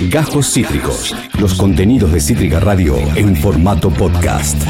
Gajos 0.00 0.52
Cítricos. 0.52 1.16
Los 1.40 1.54
contenidos 1.54 2.12
de 2.12 2.20
Cítrica 2.20 2.60
Radio 2.60 2.98
en 3.14 3.34
formato 3.34 3.88
podcast. 3.88 4.62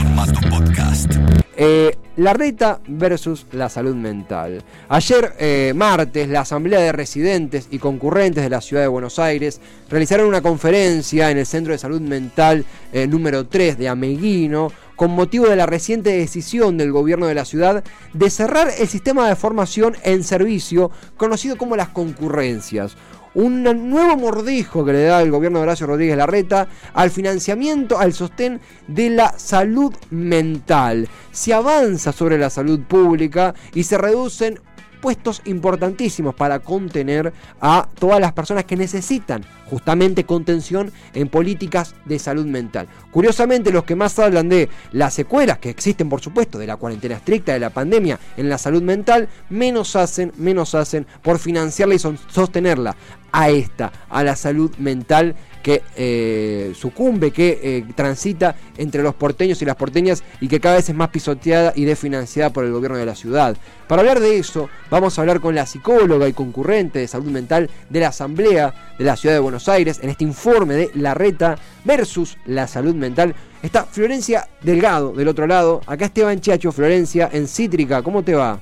Eh, 1.56 1.96
la 2.16 2.32
reta 2.32 2.80
versus 2.86 3.44
la 3.50 3.68
salud 3.68 3.96
mental. 3.96 4.62
Ayer, 4.88 5.34
eh, 5.40 5.72
martes, 5.74 6.28
la 6.28 6.42
Asamblea 6.42 6.78
de 6.78 6.92
Residentes 6.92 7.66
y 7.72 7.78
Concurrentes 7.78 8.44
de 8.44 8.50
la 8.50 8.60
Ciudad 8.60 8.82
de 8.82 8.88
Buenos 8.88 9.18
Aires 9.18 9.60
realizaron 9.90 10.28
una 10.28 10.42
conferencia 10.42 11.30
en 11.30 11.38
el 11.38 11.46
Centro 11.46 11.72
de 11.72 11.78
Salud 11.78 12.00
Mental 12.00 12.64
eh, 12.92 13.08
número 13.08 13.46
3 13.46 13.78
de 13.78 13.88
Ameguino 13.88 14.70
con 14.96 15.12
motivo 15.12 15.46
de 15.46 15.56
la 15.56 15.66
reciente 15.66 16.10
decisión 16.10 16.76
del 16.76 16.90
gobierno 16.90 17.26
de 17.26 17.34
la 17.34 17.44
ciudad 17.44 17.84
de 18.12 18.30
cerrar 18.30 18.68
el 18.78 18.88
sistema 18.88 19.28
de 19.28 19.36
formación 19.36 19.96
en 20.02 20.24
servicio 20.24 20.90
conocido 21.16 21.56
como 21.56 21.76
las 21.76 21.90
concurrencias 21.90 22.96
un 23.36 23.62
nuevo 23.62 24.16
mordijo 24.16 24.82
que 24.82 24.94
le 24.94 25.02
da 25.04 25.20
el 25.20 25.30
gobierno 25.30 25.58
de 25.58 25.64
Horacio 25.64 25.86
Rodríguez 25.86 26.16
Larreta 26.16 26.68
al 26.94 27.10
financiamiento, 27.10 27.98
al 27.98 28.14
sostén 28.14 28.60
de 28.88 29.10
la 29.10 29.38
salud 29.38 29.94
mental. 30.08 31.06
Se 31.32 31.52
avanza 31.52 32.12
sobre 32.12 32.38
la 32.38 32.48
salud 32.48 32.80
pública 32.80 33.54
y 33.74 33.82
se 33.82 33.98
reducen 33.98 34.58
puestos 35.06 35.40
importantísimos 35.44 36.34
para 36.34 36.58
contener 36.58 37.32
a 37.60 37.88
todas 37.96 38.18
las 38.18 38.32
personas 38.32 38.64
que 38.64 38.74
necesitan 38.74 39.44
justamente 39.70 40.24
contención 40.24 40.90
en 41.14 41.28
políticas 41.28 41.94
de 42.06 42.18
salud 42.18 42.44
mental. 42.44 42.88
Curiosamente, 43.12 43.70
los 43.70 43.84
que 43.84 43.94
más 43.94 44.18
hablan 44.18 44.48
de 44.48 44.68
las 44.90 45.14
secuelas 45.14 45.58
que 45.58 45.70
existen, 45.70 46.08
por 46.08 46.20
supuesto, 46.20 46.58
de 46.58 46.66
la 46.66 46.74
cuarentena 46.74 47.14
estricta, 47.14 47.52
de 47.52 47.60
la 47.60 47.70
pandemia 47.70 48.18
en 48.36 48.48
la 48.48 48.58
salud 48.58 48.82
mental, 48.82 49.28
menos 49.48 49.94
hacen, 49.94 50.32
menos 50.38 50.74
hacen 50.74 51.06
por 51.22 51.38
financiarla 51.38 51.94
y 51.94 52.00
sostenerla 52.00 52.96
a 53.30 53.48
esta, 53.50 53.92
a 54.08 54.24
la 54.24 54.34
salud 54.34 54.74
mental 54.78 55.36
que 55.66 55.82
eh, 55.96 56.72
sucumbe, 56.76 57.32
que 57.32 57.58
eh, 57.60 57.84
transita 57.96 58.54
entre 58.76 59.02
los 59.02 59.16
porteños 59.16 59.60
y 59.60 59.64
las 59.64 59.74
porteñas 59.74 60.22
y 60.40 60.46
que 60.46 60.60
cada 60.60 60.76
vez 60.76 60.88
es 60.88 60.94
más 60.94 61.08
pisoteada 61.08 61.72
y 61.74 61.84
desfinanciada 61.84 62.50
por 62.50 62.64
el 62.64 62.70
gobierno 62.70 62.96
de 62.96 63.04
la 63.04 63.16
ciudad. 63.16 63.56
Para 63.88 64.02
hablar 64.02 64.20
de 64.20 64.38
eso, 64.38 64.68
vamos 64.90 65.18
a 65.18 65.22
hablar 65.22 65.40
con 65.40 65.56
la 65.56 65.66
psicóloga 65.66 66.28
y 66.28 66.34
concurrente 66.34 67.00
de 67.00 67.08
salud 67.08 67.32
mental 67.32 67.68
de 67.90 67.98
la 67.98 68.10
Asamblea 68.10 68.94
de 68.96 69.04
la 69.04 69.16
Ciudad 69.16 69.34
de 69.34 69.40
Buenos 69.40 69.68
Aires 69.68 69.98
en 70.04 70.10
este 70.10 70.22
informe 70.22 70.74
de 70.74 70.90
La 70.94 71.14
Reta 71.14 71.58
versus 71.84 72.38
la 72.46 72.68
salud 72.68 72.94
mental. 72.94 73.34
Está 73.60 73.86
Florencia 73.86 74.48
Delgado 74.62 75.14
del 75.14 75.26
otro 75.26 75.48
lado. 75.48 75.80
Acá 75.88 76.04
Esteban 76.04 76.40
Chacho, 76.40 76.70
Florencia, 76.70 77.28
en 77.32 77.48
Cítrica. 77.48 78.02
¿Cómo 78.04 78.22
te 78.22 78.36
va? 78.36 78.60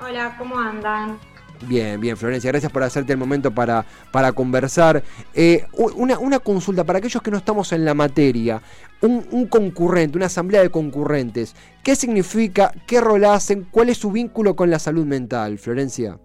Hola, 0.00 0.34
¿cómo 0.36 0.58
andan? 0.58 1.20
Bien, 1.66 2.00
bien, 2.00 2.16
Florencia, 2.16 2.50
gracias 2.50 2.70
por 2.70 2.82
hacerte 2.82 3.12
el 3.12 3.18
momento 3.18 3.50
para, 3.50 3.84
para 4.12 4.32
conversar. 4.32 5.02
Eh, 5.34 5.64
una, 5.74 6.38
consulta 6.38 6.84
para 6.84 6.98
aquellos 6.98 7.22
que 7.22 7.30
no 7.30 7.38
estamos 7.38 7.72
en 7.72 7.84
la 7.84 7.94
materia. 7.94 8.62
Un, 9.00 9.46
concurrente, 9.46 10.16
una 10.16 10.26
asamblea 10.26 10.60
de 10.60 10.70
concurrentes, 10.70 11.54
¿qué 11.84 11.94
significa? 11.94 12.72
¿Qué 12.86 13.00
rol 13.00 13.24
hacen? 13.24 13.68
¿Cuál 13.70 13.90
es 13.90 13.98
su 13.98 14.10
vínculo 14.10 14.56
con 14.56 14.70
la 14.70 14.78
salud 14.78 15.06
mental, 15.06 15.58
Florencia? 15.58 16.18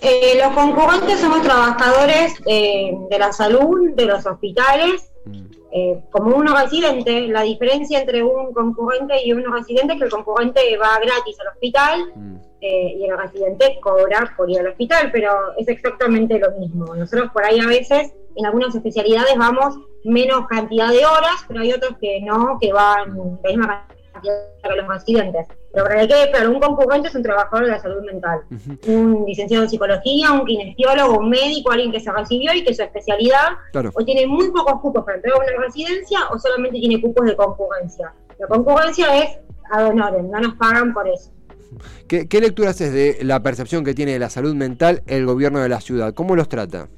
Eh, 0.00 0.40
los 0.42 0.54
concurrentes 0.54 1.20
somos 1.20 1.42
trabajadores 1.42 2.34
eh, 2.46 2.92
de 3.10 3.18
la 3.18 3.30
salud, 3.32 3.90
de 3.94 4.06
los 4.06 4.24
hospitales, 4.24 5.12
mm. 5.26 6.08
como 6.10 6.36
uno 6.36 6.56
residente. 6.56 7.28
La 7.28 7.42
diferencia 7.42 8.00
entre 8.00 8.22
un 8.22 8.54
concurrente 8.54 9.16
y 9.22 9.32
uno 9.32 9.52
residente 9.52 9.94
es 9.94 9.98
que 9.98 10.04
el 10.06 10.10
concurrente 10.10 10.60
va 10.78 10.98
gratis 10.98 11.36
al 11.40 11.48
hospital. 11.48 12.12
Mm. 12.14 12.49
Eh, 12.62 12.94
y 12.98 13.06
el 13.06 13.16
residente 13.16 13.78
cobra 13.80 14.34
por 14.36 14.50
ir 14.50 14.60
al 14.60 14.66
hospital, 14.68 15.08
pero 15.12 15.32
es 15.56 15.66
exactamente 15.66 16.38
lo 16.38 16.50
mismo. 16.58 16.94
Nosotros 16.94 17.30
por 17.32 17.42
ahí 17.42 17.58
a 17.58 17.66
veces 17.66 18.12
en 18.36 18.46
algunas 18.46 18.74
especialidades 18.74 19.34
vamos 19.38 19.78
menos 20.04 20.46
cantidad 20.46 20.90
de 20.90 21.06
horas, 21.06 21.44
pero 21.48 21.60
hay 21.60 21.72
otros 21.72 21.96
que 21.98 22.20
no, 22.20 22.58
que 22.60 22.72
van 22.72 23.16
la 23.42 23.48
misma 23.48 23.86
cantidad 24.12 24.34
que 24.62 24.76
los 24.76 24.88
residentes. 24.88 25.46
Pero 25.72 25.86
para 25.86 26.06
que 26.06 26.30
claro, 26.30 26.50
un 26.50 26.60
concurrente 26.60 27.08
es 27.08 27.14
un 27.14 27.22
trabajador 27.22 27.64
de 27.64 27.70
la 27.70 27.78
salud 27.78 28.04
mental, 28.04 28.40
un 28.86 29.24
licenciado 29.26 29.64
en 29.64 29.70
psicología, 29.70 30.32
un 30.32 30.44
kinesiólogo, 30.44 31.18
un 31.18 31.30
médico, 31.30 31.70
alguien 31.70 31.92
que 31.92 32.00
se 32.00 32.12
recibió 32.12 32.52
y 32.52 32.64
que 32.64 32.74
su 32.74 32.82
especialidad 32.82 33.52
o 33.94 34.04
tiene 34.04 34.26
muy 34.26 34.50
pocos 34.50 34.80
cupos 34.80 35.04
para 35.04 35.16
entrar 35.16 35.34
a 35.34 35.38
una 35.38 35.64
residencia 35.64 36.18
o 36.30 36.38
solamente 36.38 36.78
tiene 36.78 37.00
cupos 37.00 37.24
de 37.24 37.36
concurrencia. 37.36 38.12
La 38.38 38.48
concurrencia 38.48 39.22
es 39.22 39.38
ad 39.70 39.86
honorem, 39.86 40.30
no 40.30 40.40
nos 40.40 40.54
pagan 40.56 40.92
por 40.92 41.08
eso. 41.08 41.30
¿Qué, 42.08 42.28
¿Qué, 42.28 42.40
lectura 42.40 42.70
haces 42.70 42.92
de 42.92 43.18
la 43.22 43.42
percepción 43.42 43.84
que 43.84 43.94
tiene 43.94 44.12
de 44.12 44.18
la 44.18 44.30
salud 44.30 44.54
mental 44.54 45.02
el 45.06 45.26
gobierno 45.26 45.60
de 45.60 45.68
la 45.68 45.80
ciudad? 45.80 46.14
¿Cómo 46.14 46.34
los 46.34 46.48
trata? 46.48 46.88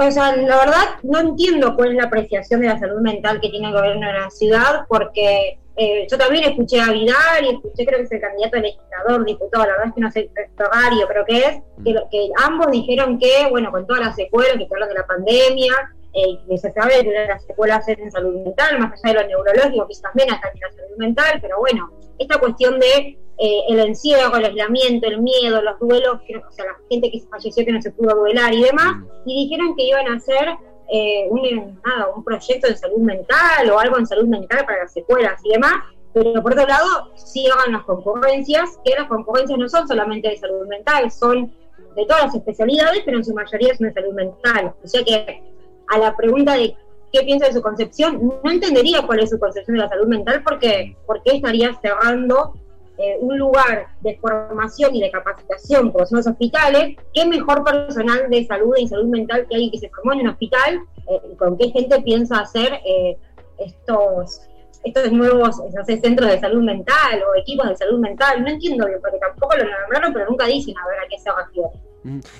O 0.00 0.10
sea, 0.12 0.36
la 0.36 0.58
verdad 0.58 0.84
no 1.02 1.18
entiendo 1.18 1.74
cuál 1.74 1.90
es 1.90 1.96
la 1.96 2.04
apreciación 2.04 2.60
de 2.60 2.68
la 2.68 2.78
salud 2.78 3.00
mental 3.00 3.40
que 3.40 3.48
tiene 3.48 3.66
el 3.66 3.74
gobierno 3.74 4.06
de 4.06 4.12
la 4.12 4.30
ciudad, 4.30 4.86
porque 4.88 5.58
eh, 5.76 6.06
yo 6.08 6.16
también 6.16 6.44
escuché 6.44 6.80
a 6.80 6.92
Vidal 6.92 7.44
y 7.44 7.48
escuché 7.54 7.84
creo 7.84 7.98
que 7.98 8.04
es 8.04 8.12
el 8.12 8.20
candidato 8.20 8.56
a 8.56 8.60
legislador, 8.60 9.24
diputado, 9.24 9.64
la 9.64 9.72
verdad 9.72 9.88
es 9.88 9.94
que 9.94 10.00
no 10.00 10.10
sé 10.12 10.20
el 10.20 11.06
creo 11.08 11.24
que 11.24 11.38
es, 11.38 11.62
que, 11.84 11.94
que 12.12 12.28
ambos 12.44 12.70
dijeron 12.70 13.18
que, 13.18 13.48
bueno, 13.50 13.72
con 13.72 13.88
todas 13.88 14.06
las 14.06 14.14
secuelas 14.14 14.56
que 14.56 14.68
hablan 14.72 14.88
de 14.88 14.94
la 14.94 15.06
pandemia, 15.06 15.72
eh, 16.14 16.58
se 16.58 16.72
sabe 16.72 17.02
que 17.02 17.26
las 17.28 17.44
secuelas 17.44 17.86
en 17.88 18.10
salud 18.10 18.42
mental, 18.42 18.78
más 18.78 19.00
allá 19.04 19.14
de 19.14 19.22
lo 19.22 19.28
neurológico, 19.28 19.86
que 19.86 19.94
también 20.00 20.30
hasta 20.30 20.48
en 20.48 20.60
la 20.60 20.72
salud 20.72 20.96
mental, 20.96 21.38
pero 21.40 21.58
bueno, 21.58 21.90
esta 22.18 22.38
cuestión 22.38 22.80
de 22.80 23.18
eh, 23.38 23.60
el 23.68 23.78
encierro, 23.80 24.36
el 24.36 24.46
aislamiento, 24.46 25.06
el 25.06 25.20
miedo, 25.20 25.62
los 25.62 25.78
duelos, 25.78 26.16
o 26.16 26.52
sea, 26.52 26.64
la 26.64 26.76
gente 26.90 27.10
que 27.10 27.20
falleció 27.30 27.64
que 27.64 27.72
no 27.72 27.82
se 27.82 27.92
pudo 27.92 28.14
duelar 28.16 28.52
y 28.52 28.62
demás, 28.62 29.04
y 29.26 29.44
dijeron 29.44 29.76
que 29.76 29.84
iban 29.84 30.08
a 30.08 30.16
hacer 30.16 30.48
eh, 30.90 31.28
un, 31.30 31.78
nada, 31.86 32.08
un 32.16 32.24
proyecto 32.24 32.68
de 32.68 32.76
salud 32.76 32.98
mental 32.98 33.70
o 33.70 33.78
algo 33.78 33.98
en 33.98 34.06
salud 34.06 34.26
mental 34.26 34.64
para 34.64 34.84
las 34.84 34.92
secuelas 34.92 35.40
y 35.44 35.50
demás, 35.50 35.74
pero 36.12 36.42
por 36.42 36.52
otro 36.52 36.66
lado, 36.66 37.12
sí 37.14 37.46
hagan 37.46 37.72
las 37.72 37.84
concurrencias, 37.84 38.78
que 38.84 38.94
las 38.98 39.06
concurrencias 39.08 39.58
no 39.58 39.68
son 39.68 39.86
solamente 39.86 40.30
de 40.30 40.36
salud 40.36 40.66
mental, 40.66 41.10
son 41.10 41.52
de 41.94 42.06
todas 42.06 42.24
las 42.24 42.34
especialidades, 42.34 43.02
pero 43.04 43.18
en 43.18 43.24
su 43.24 43.34
mayoría 43.34 43.76
son 43.76 43.88
de 43.88 43.92
salud 43.92 44.14
mental. 44.14 44.74
O 44.82 44.88
sea 44.88 45.04
que 45.04 45.42
a 45.88 45.98
la 45.98 46.16
pregunta 46.16 46.54
de 46.54 46.76
qué 47.12 47.22
piensa 47.22 47.46
de 47.46 47.52
su 47.52 47.62
concepción, 47.62 48.40
no 48.42 48.50
entendería 48.50 49.02
cuál 49.06 49.20
es 49.20 49.30
su 49.30 49.38
concepción 49.38 49.76
de 49.76 49.82
la 49.82 49.88
salud 49.88 50.06
mental 50.06 50.42
porque, 50.44 50.96
porque 51.06 51.36
estaría 51.36 51.74
cerrando 51.80 52.54
eh, 52.98 53.16
un 53.20 53.38
lugar 53.38 53.86
de 54.00 54.18
formación 54.18 54.94
y 54.94 55.00
de 55.00 55.10
capacitación 55.10 55.92
por 55.92 56.10
los 56.12 56.26
hospitales, 56.26 56.96
qué 57.14 57.26
mejor 57.26 57.64
personal 57.64 58.28
de 58.28 58.44
salud 58.44 58.74
y 58.76 58.88
salud 58.88 59.06
mental 59.06 59.46
que 59.48 59.54
alguien 59.54 59.70
que 59.70 59.78
se 59.78 59.88
formó 59.90 60.12
en 60.14 60.20
un 60.20 60.28
hospital, 60.28 60.80
eh, 61.06 61.36
con 61.38 61.56
qué 61.56 61.70
gente 61.70 62.00
piensa 62.02 62.40
hacer 62.40 62.80
eh, 62.84 63.16
estos 63.58 64.42
estos 64.84 65.10
nuevos 65.10 65.60
centros 65.84 66.30
de 66.30 66.38
salud 66.38 66.62
mental 66.62 67.22
o 67.28 67.38
equipos 67.38 67.68
de 67.68 67.76
salud 67.76 67.98
mental, 67.98 68.42
no 68.42 68.48
entiendo 68.48 68.86
bien, 68.86 69.00
porque 69.00 69.18
tampoco 69.18 69.56
lo 69.56 69.64
nombraron, 69.64 70.12
pero 70.12 70.26
nunca 70.30 70.46
dicen 70.46 70.74
a 70.78 70.88
ver 70.88 70.98
a 71.00 71.08
qué 71.08 71.18
se 71.18 71.30
refiere. 71.30 71.87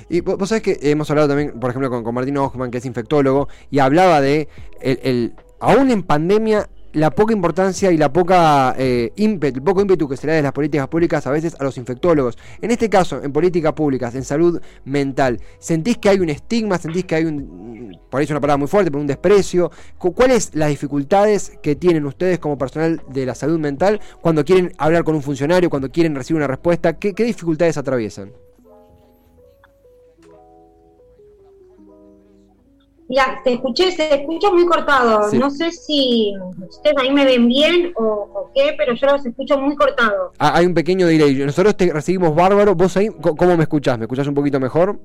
Y 0.08 0.20
vos 0.20 0.48
sabés 0.48 0.62
que 0.62 0.78
hemos 0.82 1.10
hablado 1.10 1.28
también, 1.28 1.58
por 1.58 1.70
ejemplo, 1.70 1.90
con, 1.90 2.04
con 2.04 2.14
Martino 2.14 2.44
Hoffman, 2.44 2.70
que 2.70 2.78
es 2.78 2.84
infectólogo, 2.84 3.48
y 3.70 3.80
hablaba 3.80 4.20
de, 4.20 4.48
el, 4.80 5.34
aún 5.60 5.90
en 5.90 6.02
pandemia, 6.02 6.68
la 6.92 7.10
poca 7.10 7.32
importancia 7.32 7.92
y 7.92 7.98
la 7.98 8.12
poca 8.12 8.74
eh, 8.78 9.12
ímpetu, 9.16 9.58
el 9.58 9.62
poco 9.62 9.82
ímpetu 9.82 10.08
que 10.08 10.16
se 10.16 10.26
le 10.26 10.32
da 10.32 10.36
de 10.36 10.42
las 10.42 10.52
políticas 10.52 10.88
públicas 10.88 11.26
a 11.26 11.30
veces 11.30 11.54
a 11.58 11.64
los 11.64 11.76
infectólogos. 11.76 12.38
En 12.62 12.70
este 12.70 12.88
caso, 12.88 13.22
en 13.22 13.32
políticas 13.32 13.72
públicas, 13.74 14.14
en 14.14 14.24
salud 14.24 14.60
mental, 14.84 15.40
¿sentís 15.58 15.98
que 15.98 16.08
hay 16.08 16.20
un 16.20 16.30
estigma? 16.30 16.78
¿Sentís 16.78 17.04
que 17.04 17.14
hay 17.14 17.24
un, 17.24 17.98
por 18.10 18.20
ahí 18.20 18.26
una 18.30 18.40
palabra 18.40 18.58
muy 18.58 18.68
fuerte, 18.68 18.90
pero 18.90 19.00
un 19.00 19.06
desprecio? 19.06 19.70
¿Cuáles 19.98 20.54
las 20.54 20.70
dificultades 20.70 21.58
que 21.62 21.76
tienen 21.76 22.06
ustedes 22.06 22.38
como 22.38 22.56
personal 22.56 23.02
de 23.08 23.26
la 23.26 23.34
salud 23.34 23.58
mental 23.58 24.00
cuando 24.20 24.44
quieren 24.44 24.72
hablar 24.78 25.04
con 25.04 25.14
un 25.14 25.22
funcionario, 25.22 25.68
cuando 25.68 25.90
quieren 25.90 26.14
recibir 26.14 26.38
una 26.38 26.46
respuesta? 26.46 26.98
qué 26.98 27.12
dificultades 27.12 27.76
atraviesan? 27.76 28.32
Ya, 33.08 33.40
te 33.42 33.54
escuché, 33.54 33.90
se 33.90 34.14
escucha 34.14 34.50
muy 34.50 34.66
cortado. 34.66 35.32
No 35.32 35.50
sé 35.50 35.72
si 35.72 36.34
ustedes 36.68 36.96
ahí 36.98 37.10
me 37.10 37.24
ven 37.24 37.48
bien 37.48 37.92
o, 37.96 38.50
qué, 38.54 38.74
pero 38.76 38.94
yo 38.94 39.06
los 39.06 39.24
escucho 39.24 39.58
muy 39.58 39.74
cortado. 39.76 40.32
Ah, 40.38 40.52
hay 40.54 40.66
un 40.66 40.74
pequeño 40.74 41.06
delay. 41.06 41.34
Nosotros 41.36 41.74
te 41.76 41.90
recibimos 41.90 42.34
bárbaro. 42.34 42.74
¿Vos 42.74 42.96
ahí 42.98 43.08
cómo 43.08 43.56
me 43.56 43.62
escuchás? 43.62 43.98
¿Me 43.98 44.04
escuchás 44.04 44.26
un 44.26 44.34
poquito 44.34 44.60
mejor? 44.60 45.00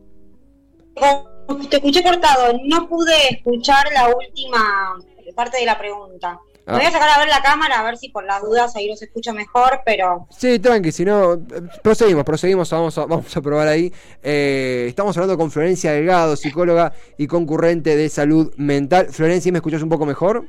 Te 1.69 1.77
escuché 1.77 2.03
cortado. 2.03 2.59
No 2.65 2.89
pude 2.89 3.15
escuchar 3.29 3.85
la 3.93 4.13
última 4.13 4.97
parte 5.33 5.59
de 5.59 5.65
la 5.65 5.77
pregunta. 5.77 6.39
Ah. 6.65 6.77
voy 6.77 6.85
a 6.85 6.91
sacar 6.91 7.09
a 7.09 7.19
ver 7.19 7.27
la 7.27 7.41
cámara 7.41 7.79
a 7.79 7.83
ver 7.83 7.97
si 7.97 8.07
por 8.07 8.23
las 8.23 8.41
dudas 8.41 8.73
ahí 8.77 8.87
los 8.87 9.01
escucho 9.01 9.33
mejor, 9.33 9.81
pero. 9.85 10.27
Sí, 10.29 10.59
tranqui, 10.59 10.91
si 10.93 11.03
no. 11.03 11.37
Proseguimos, 11.81 12.23
proseguimos, 12.23 12.69
vamos 12.69 12.97
a, 12.97 13.05
vamos 13.05 13.35
a 13.35 13.41
probar 13.41 13.67
ahí. 13.67 13.91
Eh, 14.21 14.85
estamos 14.87 15.15
hablando 15.17 15.37
con 15.37 15.51
Florencia 15.51 15.91
Delgado, 15.91 16.35
psicóloga 16.37 16.93
y 17.17 17.27
concurrente 17.27 17.97
de 17.97 18.07
salud 18.09 18.53
mental. 18.55 19.07
Florencia, 19.11 19.51
¿me 19.51 19.57
escuchas 19.57 19.83
un 19.83 19.89
poco 19.89 20.05
mejor? 20.05 20.45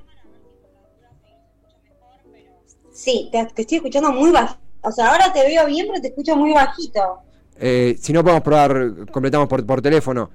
Sí, 2.93 3.29
te, 3.33 3.41
estoy 3.61 3.79
escuchando 3.79 4.13
muy 4.13 4.31
bajito. 4.31 4.61
O 4.83 4.93
sea, 4.93 5.11
ahora 5.11 5.33
te 5.33 5.43
veo 5.43 5.67
bien, 5.67 5.87
pero 5.89 6.01
te 6.01 6.09
escucho 6.09 6.37
muy 6.37 6.53
bajito. 6.53 7.19
Eh, 7.59 7.97
si 8.01 8.13
no 8.13 8.23
podemos 8.23 8.43
probar, 8.43 9.07
completamos 9.11 9.49
por, 9.49 9.65
por 9.67 9.81
teléfono. 9.83 10.31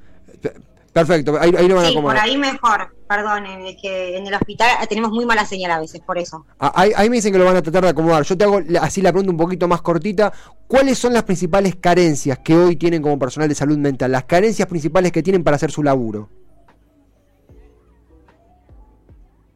Perfecto, 0.92 1.38
ahí, 1.40 1.54
ahí 1.58 1.68
lo 1.68 1.76
van 1.76 1.86
a 1.86 1.88
Sí, 1.90 1.94
por 1.94 2.00
acomodar. 2.02 2.18
ahí 2.20 2.38
mejor. 2.38 2.96
Perdón, 3.10 3.48
en 3.48 3.66
el, 3.66 3.76
que 3.76 4.16
en 4.18 4.28
el 4.28 4.34
hospital 4.36 4.70
tenemos 4.88 5.10
muy 5.12 5.26
mala 5.26 5.44
señal 5.44 5.72
a 5.72 5.80
veces, 5.80 6.00
por 6.00 6.20
eso. 6.20 6.46
Ah, 6.60 6.72
Ahí, 6.76 6.92
ahí 6.96 7.10
me 7.10 7.16
dicen 7.16 7.34
que 7.34 7.40
lo 7.40 7.46
van 7.46 7.56
a 7.58 7.62
tratar 7.64 7.84
de 7.84 7.90
acomodar. 7.90 8.24
Yo 8.24 8.38
te 8.38 8.44
hago 8.44 8.60
así 8.80 9.02
la 9.02 9.12
pregunta 9.12 9.32
un 9.32 9.38
poquito 9.38 9.68
más 9.68 9.82
cortita. 9.82 10.32
¿Cuáles 10.68 11.00
son 11.00 11.14
las 11.14 11.24
principales 11.24 11.76
carencias 11.76 12.38
que 12.38 12.56
hoy 12.56 12.76
tienen 12.76 13.02
como 13.02 13.18
personal 13.18 13.50
de 13.50 13.56
salud 13.56 13.80
mental? 13.80 14.12
Las 14.12 14.26
carencias 14.26 14.68
principales 14.68 15.12
que 15.12 15.24
tienen 15.24 15.44
para 15.44 15.56
hacer 15.56 15.72
su 15.72 15.82
laburo. 15.82 16.30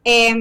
Eh, 0.04 0.34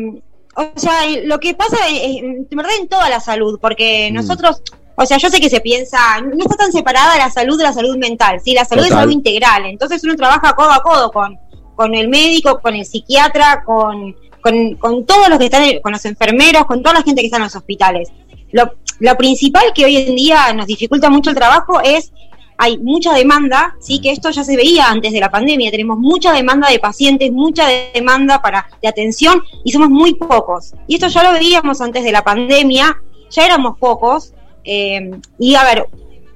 o 0.55 0.71
sea, 0.79 1.01
lo 1.25 1.39
que 1.39 1.53
pasa 1.53 1.77
es, 1.87 1.99
es, 1.99 2.23
en 2.23 2.47
verdad 2.51 2.71
en 2.79 2.87
toda 2.87 3.09
la 3.09 3.19
salud, 3.19 3.59
porque 3.61 4.09
Mm. 4.11 4.15
nosotros, 4.15 4.61
o 4.95 5.05
sea, 5.05 5.17
yo 5.17 5.29
sé 5.29 5.39
que 5.39 5.49
se 5.49 5.61
piensa, 5.61 5.99
no 6.21 6.43
está 6.45 6.55
tan 6.57 6.71
separada 6.71 7.17
la 7.17 7.29
salud 7.31 7.57
de 7.57 7.63
la 7.63 7.73
salud 7.73 7.95
mental, 7.97 8.39
sí, 8.43 8.53
la 8.53 8.65
salud 8.65 8.83
Total. 8.83 8.97
es 8.97 9.01
algo 9.03 9.13
integral, 9.13 9.65
entonces 9.65 10.03
uno 10.03 10.15
trabaja 10.15 10.53
codo 10.55 10.71
a 10.71 10.83
codo 10.83 11.11
con, 11.11 11.39
con 11.75 11.93
el 11.95 12.07
médico, 12.07 12.59
con 12.61 12.75
el 12.75 12.85
psiquiatra, 12.85 13.63
con, 13.65 14.15
con, 14.41 14.75
con 14.75 15.05
todos 15.05 15.29
los 15.29 15.39
que 15.39 15.45
están, 15.45 15.63
con 15.81 15.91
los 15.91 16.05
enfermeros, 16.05 16.65
con 16.65 16.81
toda 16.81 16.95
la 16.95 17.03
gente 17.03 17.21
que 17.21 17.27
está 17.27 17.37
en 17.37 17.43
los 17.43 17.55
hospitales. 17.55 18.11
Lo, 18.51 18.73
lo 18.99 19.15
principal 19.17 19.63
que 19.73 19.85
hoy 19.85 19.97
en 19.97 20.15
día 20.15 20.53
nos 20.53 20.67
dificulta 20.67 21.09
mucho 21.09 21.29
el 21.31 21.35
trabajo 21.35 21.81
es 21.81 22.11
hay 22.55 22.77
mucha 22.77 23.13
demanda, 23.13 23.75
sí, 23.81 23.99
que 23.99 24.11
esto 24.11 24.29
ya 24.29 24.43
se 24.43 24.55
veía 24.55 24.87
antes 24.87 25.11
de 25.11 25.19
la 25.19 25.31
pandemia, 25.31 25.71
tenemos 25.71 25.97
mucha 25.97 26.31
demanda 26.31 26.69
de 26.69 26.77
pacientes, 26.77 27.31
mucha 27.31 27.67
de- 27.67 27.89
demanda 27.95 28.41
para 28.43 28.67
de 28.81 28.87
atención 28.87 29.41
y 29.65 29.71
somos 29.71 29.89
muy 29.89 30.13
pocos. 30.13 30.73
Y 30.87 30.95
esto 30.95 31.07
ya 31.07 31.23
lo 31.23 31.33
veíamos 31.33 31.81
antes 31.81 32.03
de 32.03 32.11
la 32.11 32.23
pandemia, 32.23 32.95
ya 33.31 33.45
éramos 33.45 33.77
pocos. 33.79 34.33
eh, 34.65 35.11
y 35.39 35.55
a 35.55 35.63
ver, 35.65 35.87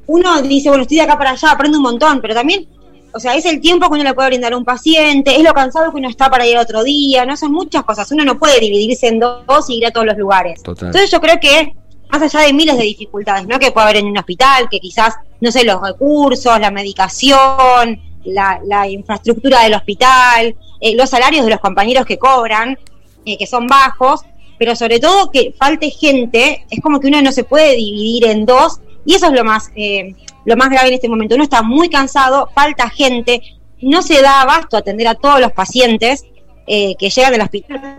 uno 0.07 0.41
dice, 0.41 0.69
bueno, 0.69 0.81
estoy 0.81 0.97
de 0.97 1.03
acá 1.03 1.17
para 1.17 1.31
allá, 1.31 1.51
aprendo 1.51 1.77
un 1.77 1.83
montón, 1.83 2.19
pero 2.19 2.33
también, 2.33 2.67
o 3.13 3.19
sea, 3.19 3.35
es 3.35 3.45
el 3.45 3.61
tiempo 3.61 3.87
que 3.87 3.95
uno 3.95 4.03
le 4.03 4.13
puede 4.13 4.29
brindar 4.29 4.53
a 4.53 4.57
un 4.57 4.65
paciente, 4.65 5.35
es 5.35 5.43
lo 5.43 5.53
cansado 5.53 5.91
que 5.91 5.97
uno 5.97 6.09
está 6.09 6.29
para 6.29 6.45
ir 6.45 6.57
otro 6.57 6.83
día, 6.83 7.25
no 7.25 7.35
son 7.37 7.51
muchas 7.51 7.83
cosas, 7.83 8.11
uno 8.11 8.23
no 8.23 8.37
puede 8.37 8.59
dividirse 8.59 9.07
en 9.07 9.19
dos 9.19 9.69
y 9.69 9.77
ir 9.77 9.85
a 9.85 9.91
todos 9.91 10.05
los 10.05 10.17
lugares. 10.17 10.61
Total. 10.61 10.87
Entonces 10.87 11.11
yo 11.11 11.19
creo 11.19 11.39
que 11.39 11.73
más 12.09 12.21
allá 12.21 12.45
de 12.45 12.53
miles 12.53 12.77
de 12.77 12.83
dificultades, 12.83 13.47
¿no? 13.47 13.59
Que 13.59 13.71
puede 13.71 13.85
haber 13.85 13.97
en 13.97 14.07
un 14.07 14.17
hospital, 14.17 14.69
que 14.69 14.79
quizás, 14.79 15.15
no 15.41 15.51
sé, 15.51 15.63
los 15.63 15.81
recursos, 15.81 16.59
la 16.59 16.71
medicación, 16.71 18.01
la, 18.23 18.59
la 18.65 18.87
infraestructura 18.87 19.63
del 19.63 19.73
hospital, 19.73 20.55
eh, 20.79 20.95
los 20.95 21.09
salarios 21.09 21.45
de 21.45 21.51
los 21.51 21.59
compañeros 21.59 22.05
que 22.05 22.17
cobran, 22.17 22.77
eh, 23.25 23.37
que 23.37 23.47
son 23.47 23.67
bajos, 23.67 24.21
pero 24.57 24.75
sobre 24.75 24.99
todo 24.99 25.31
que 25.31 25.53
falte 25.57 25.89
gente, 25.89 26.65
es 26.69 26.81
como 26.81 26.99
que 26.99 27.07
uno 27.07 27.21
no 27.21 27.31
se 27.31 27.43
puede 27.43 27.75
dividir 27.75 28.25
en 28.25 28.45
dos, 28.45 28.79
y 29.05 29.13
eso 29.13 29.27
es 29.27 29.33
lo 29.33 29.43
más, 29.43 29.71
eh, 29.75 30.15
lo 30.47 30.55
más 30.55 30.69
grave 30.69 30.87
en 30.87 30.93
este 30.93 31.09
momento. 31.09 31.35
Uno 31.35 31.43
está 31.43 31.61
muy 31.61 31.89
cansado, 31.89 32.49
falta 32.55 32.89
gente, 32.89 33.41
no 33.81 34.01
se 34.01 34.21
da 34.21 34.41
abasto 34.41 34.77
a 34.77 34.79
atender 34.79 35.05
a 35.09 35.15
todos 35.15 35.41
los 35.41 35.51
pacientes 35.51 36.25
eh, 36.65 36.95
que 36.97 37.09
llegan 37.09 37.33
del 37.33 37.41
hospital, 37.41 37.97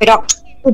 pero, 0.00 0.24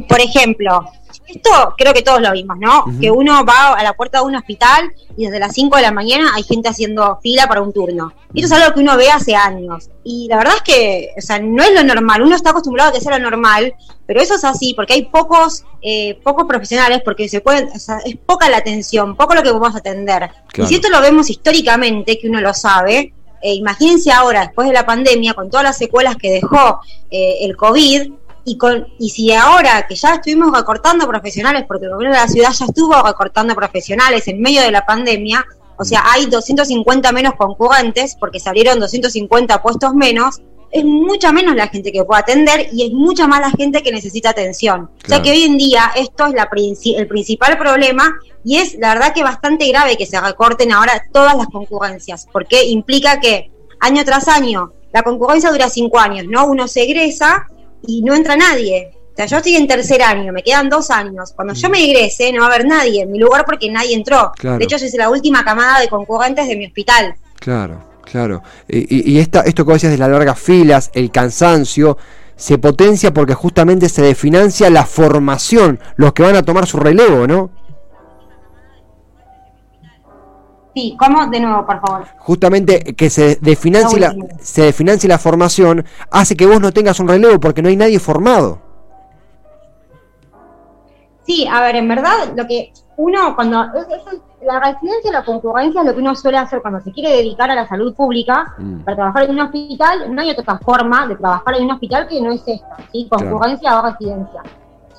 por 0.09 0.19
ejemplo, 0.19 0.91
esto 1.35 1.75
creo 1.77 1.93
que 1.93 2.03
todos 2.03 2.21
lo 2.21 2.33
vimos, 2.33 2.57
¿no? 2.59 2.85
Que 3.01 3.11
uno 3.11 3.45
va 3.45 3.75
a 3.75 3.83
la 3.83 3.95
puerta 3.95 4.19
de 4.19 4.25
un 4.25 4.37
hospital 4.37 4.93
y 5.17 5.25
desde 5.25 5.39
las 5.39 5.55
5 5.55 5.77
de 5.77 5.83
la 5.83 5.93
mañana 5.93 6.33
hay 6.35 6.43
gente 6.43 6.69
haciendo 6.69 7.19
fila 7.23 7.47
para 7.47 7.63
un 7.63 7.73
turno. 7.73 8.13
Y 8.33 8.43
esto 8.43 8.55
es 8.55 8.61
algo 8.61 8.75
que 8.75 8.81
uno 8.81 8.97
ve 8.97 9.11
hace 9.11 9.35
años. 9.35 9.91
Y 10.05 10.29
la 10.29 10.37
verdad 10.37 10.55
es 10.57 10.63
que, 10.63 11.11
o 11.17 11.21
sea, 11.21 11.39
no 11.41 11.63
es 11.63 11.73
lo 11.75 11.83
normal. 11.83 12.23
Uno 12.23 12.37
está 12.37 12.51
acostumbrado 12.51 12.91
a 12.91 12.93
que 12.93 13.01
sea 13.01 13.19
lo 13.19 13.31
normal, 13.31 13.75
pero 14.07 14.21
eso 14.21 14.35
es 14.35 14.45
así 14.45 14.75
porque 14.75 14.95
hay 14.95 15.07
pocos, 15.07 15.65
eh, 15.83 16.19
pocos 16.23 16.47
profesionales, 16.47 17.03
porque 17.05 17.29
se 17.29 17.41
pueden, 17.41 17.69
o 17.75 17.79
sea, 17.79 17.99
es 18.05 18.17
poca 18.17 18.49
la 18.49 18.59
atención, 18.59 19.17
poco 19.17 19.35
lo 19.35 19.43
que 19.43 19.51
podemos 19.51 19.77
atender. 19.77 20.31
Claro. 20.49 20.65
Y 20.65 20.67
si 20.67 20.75
esto 20.77 20.89
lo 20.89 21.01
vemos 21.01 21.31
históricamente, 21.31 22.19
que 22.19 22.29
uno 22.29 22.41
lo 22.41 22.55
sabe, 22.55 23.13
eh, 23.43 23.55
imagínense 23.55 24.13
ahora, 24.13 24.43
después 24.43 24.69
de 24.69 24.75
la 24.75 24.85
pandemia, 24.85 25.35
con 25.35 25.51
todas 25.51 25.65
las 25.65 25.79
secuelas 25.79 26.17
que 26.17 26.31
dejó 26.31 26.81
eh, 27.11 27.39
el 27.43 27.57
COVID, 27.57 28.13
y, 28.53 28.57
con, 28.59 28.87
y 28.99 29.11
si 29.11 29.33
ahora 29.33 29.87
que 29.89 29.95
ya 29.95 30.15
estuvimos 30.15 30.51
recortando 30.57 31.07
profesionales, 31.07 31.65
porque 31.69 31.87
el 31.87 31.93
gobierno 31.93 32.17
de 32.17 32.23
la 32.23 32.29
ciudad 32.29 32.51
ya 32.53 32.65
estuvo 32.67 32.95
recortando 33.03 33.55
profesionales 33.55 34.27
en 34.29 34.41
medio 34.41 34.63
de 34.63 34.71
la 34.71 34.85
pandemia, 34.85 35.45
o 35.79 35.85
sea, 35.85 36.03
hay 36.13 36.27
250 36.27 37.13
menos 37.13 37.35
concurrentes 37.37 38.17
porque 38.19 38.41
se 38.41 38.49
abrieron 38.49 38.81
250 38.81 39.63
puestos 39.63 39.95
menos, 39.95 40.41
es 40.73 40.85
mucha 40.85 41.33
menos 41.33 41.55
la 41.57 41.69
gente 41.69 41.91
que 41.91 42.05
puede 42.05 42.21
atender 42.21 42.69
y 42.73 42.87
es 42.87 42.93
mucha 42.93 43.27
más 43.27 43.41
la 43.41 43.51
gente 43.51 43.83
que 43.83 43.91
necesita 43.91 44.31
atención. 44.31 44.83
O 44.83 44.89
Claro. 44.99 45.09
sea 45.09 45.23
que 45.23 45.31
hoy 45.31 45.43
en 45.45 45.57
día 45.59 45.91
esto 45.97 46.27
es 46.27 46.35
la 46.35 46.49
princi- 46.51 46.97
el 46.97 47.07
principal 47.09 47.57
problema 47.59 48.13
y 48.45 48.59
es 48.59 48.75
la 48.79 48.95
verdad 48.95 49.13
que 49.15 49.23
bastante 49.23 49.67
grave 49.69 49.97
que 49.97 50.07
se 50.07 50.21
recorten 50.21 50.71
ahora 50.73 51.03
todas 51.13 51.37
las 51.37 51.47
concurrencias, 51.49 52.27
porque 52.33 52.65
implica 52.65 53.19
que 53.21 53.51
año 53.81 54.05
tras 54.05 54.29
año, 54.29 54.73
la 54.93 55.03
concurrencia 55.03 55.51
dura 55.51 55.69
cinco 55.71 55.99
años, 55.99 56.27
¿no? 56.29 56.47
Uno 56.47 56.69
se 56.69 56.83
egresa 56.83 57.47
y 57.87 58.03
no 58.03 58.15
entra 58.15 58.37
nadie. 58.37 58.93
O 59.13 59.17
sea, 59.17 59.27
yo 59.27 59.37
estoy 59.39 59.57
en 59.57 59.67
tercer 59.67 60.03
año, 60.03 60.33
me 60.33 60.43
quedan 60.43 60.69
dos 60.69 60.91
años. 60.91 61.33
Cuando 61.35 61.55
yo 61.55 61.69
me 61.69 61.85
egrese, 61.85 62.33
no 62.33 62.41
va 62.41 62.47
a 62.47 62.55
haber 62.55 62.67
nadie 62.67 63.03
en 63.03 63.11
mi 63.11 63.19
lugar 63.19 63.45
porque 63.45 63.71
nadie 63.71 63.95
entró. 63.95 64.33
Claro. 64.37 64.59
De 64.59 64.65
hecho, 64.65 64.77
yo 64.77 64.89
soy 64.89 64.99
la 64.99 65.11
última 65.11 65.45
camada 65.45 65.81
de 65.81 65.89
concurrentes 65.89 66.47
de 66.49 66.57
mi 66.57 66.67
hospital. 66.67 67.15
Claro, 67.39 67.83
claro. 68.03 68.43
Y, 68.69 69.19
esta, 69.19 69.41
esto 69.41 69.67
que 69.67 69.73
decías 69.73 69.93
de 69.93 69.99
las 69.99 70.11
largas 70.11 70.39
filas, 70.39 70.91
el 70.95 71.11
cansancio, 71.11 71.99
se 72.37 72.57
potencia 72.59 73.13
porque 73.13 73.35
justamente 73.35 73.89
se 73.89 74.01
desfinancia 74.01 74.71
la 74.71 74.87
formación, 74.87 75.79
los 75.97 76.13
que 76.15 76.23
van 76.23 76.37
a 76.37 76.43
tomar 76.43 76.67
su 76.67 76.79
relevo, 76.79 77.27
¿no? 77.27 77.51
Sí, 80.75 80.97
¿cómo? 80.99 81.27
De 81.27 81.41
nuevo, 81.41 81.67
por 81.67 81.81
favor. 81.81 82.07
Justamente 82.19 82.95
que 82.95 83.11
se 83.11 83.37
desfinancie 83.41 83.99
La 83.99 84.15
se 84.41 84.63
desfinancie 84.63 85.09
la 85.09 85.19
formación 85.19 85.85
hace 86.11 86.37
que 86.37 86.47
vos 86.47 86.61
no 86.61 86.73
tengas 86.73 87.01
un 87.01 87.09
relevo 87.09 87.41
porque 87.41 87.61
no 87.63 87.69
hay 87.69 87.77
nadie 87.77 87.99
formado. 87.99 88.61
Sí, 91.27 91.47
a 91.47 91.61
ver, 91.63 91.77
en 91.77 91.89
verdad, 91.89 92.33
lo 92.37 92.47
que 92.47 92.73
uno, 92.97 93.35
cuando. 93.37 93.63
es- 93.75 93.87
es- 94.13 94.21
la 94.43 94.59
residencia 94.59 95.13
la 95.13 95.23
concurrencia 95.23 95.83
es 95.83 95.87
lo 95.87 95.93
que 95.95 96.01
uno 96.01 96.15
suele 96.15 96.39
hacer 96.39 96.63
cuando 96.63 96.81
se 96.81 96.93
quiere 96.93 97.11
dedicar 97.17 97.51
a 97.51 97.55
la 97.55 97.69
salud 97.69 97.95
pública. 97.95 98.55
Mm. 98.57 98.81
Para 98.85 98.97
trabajar 98.97 99.25
en 99.25 99.31
un 99.33 99.41
hospital, 99.41 100.15
no 100.15 100.23
hay 100.23 100.31
otra 100.31 100.59
forma 100.61 101.07
de 101.07 101.17
trabajar 101.17 101.57
en 101.57 101.65
un 101.65 101.73
hospital 101.73 102.09
que 102.09 102.21
no 102.23 102.33
es 102.33 102.43
esta, 102.47 102.77
¿sí? 102.91 103.07
Concurrencia 103.11 103.79
o 103.79 103.83
residencia. 103.91 104.43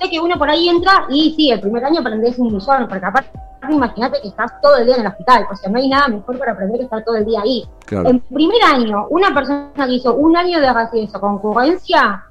Sé 0.02 0.10
que 0.10 0.20
uno 0.20 0.36
por 0.36 0.50
ahí 0.50 0.68
entra 0.68 1.06
y 1.08 1.32
sí, 1.36 1.50
el 1.50 1.60
primer 1.60 1.84
año 1.84 2.00
aprendes 2.00 2.38
un 2.38 2.52
millón, 2.52 2.88
porque 2.88 3.06
aparte, 3.06 3.30
imagínate 3.70 4.20
que 4.20 4.28
estás 4.28 4.60
todo 4.60 4.76
el 4.78 4.86
día 4.86 4.96
en 4.96 5.02
el 5.02 5.06
hospital, 5.06 5.46
o 5.50 5.54
sea, 5.54 5.70
no 5.70 5.78
hay 5.78 5.88
nada 5.88 6.08
mejor 6.08 6.38
para 6.38 6.52
aprender 6.52 6.78
que 6.78 6.84
estar 6.84 7.04
todo 7.04 7.16
el 7.16 7.24
día 7.24 7.40
ahí. 7.42 7.64
Claro. 7.86 8.08
En 8.08 8.18
primer 8.20 8.60
año, 8.64 9.06
una 9.10 9.32
persona 9.32 9.70
que 9.86 9.92
hizo 9.92 10.14
un 10.14 10.36
año 10.36 10.60
de 10.60 10.72
residencia 10.72 11.20
concurrencia 11.20 12.24